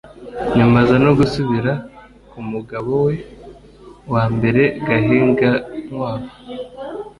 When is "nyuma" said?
0.55-0.77